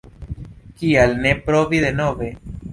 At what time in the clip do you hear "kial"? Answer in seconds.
0.79-1.15